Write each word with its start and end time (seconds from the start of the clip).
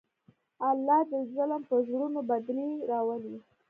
الله 0.69 0.99
د 1.11 1.13
ظلم 1.35 1.61
په 1.69 1.75
زړونو 1.87 2.19
بدلې 2.29 2.69
راولي. 2.91 3.35